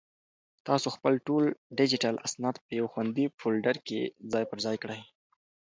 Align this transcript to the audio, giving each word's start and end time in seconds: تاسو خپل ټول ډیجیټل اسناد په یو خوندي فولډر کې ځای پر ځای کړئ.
تاسو 0.67 0.87
خپل 0.95 1.13
ټول 1.27 1.43
ډیجیټل 1.77 2.15
اسناد 2.27 2.55
په 2.63 2.71
یو 2.79 2.87
خوندي 2.93 3.25
فولډر 3.39 3.75
کې 3.87 4.01
ځای 4.31 4.43
پر 4.49 4.57
ځای 4.65 4.77
کړئ. 4.83 5.01